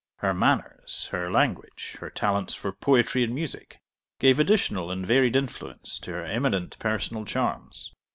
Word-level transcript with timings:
Her 0.17 0.33
manners, 0.33 1.09
her 1.11 1.29
language, 1.31 1.97
her 1.99 2.09
talents 2.09 2.55
for 2.55 2.71
poetry 2.71 3.23
and 3.23 3.35
music, 3.35 3.77
gave 4.19 4.39
additional 4.39 4.89
and 4.89 5.05
varied 5.05 5.35
influence 5.35 5.99
to 5.99 6.11
her 6.13 6.25
eminent 6.25 6.75
personal 6.79 7.23
charms. 7.23 7.93